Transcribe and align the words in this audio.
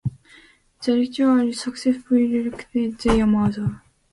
The 0.83 0.93
rituals 0.95 1.59
successfully 1.61 2.25
resurrect 2.35 2.73
their 3.03 3.27
mother. 3.27 3.83